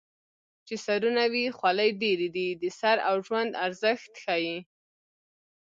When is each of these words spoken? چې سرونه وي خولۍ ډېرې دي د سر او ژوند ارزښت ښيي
چې 0.67 0.75
سرونه 0.85 1.23
وي 1.33 1.45
خولۍ 1.57 1.89
ډېرې 2.01 2.27
دي 2.35 2.47
د 2.61 2.63
سر 2.79 2.97
او 3.09 3.15
ژوند 3.25 3.51
ارزښت 3.65 4.11
ښيي 4.23 4.57